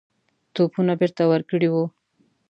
[0.53, 1.83] توپونه بیرته ورکړي وه.